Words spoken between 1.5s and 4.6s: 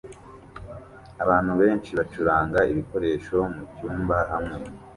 benshi bacuranga ibikoresho mucyumba hamwe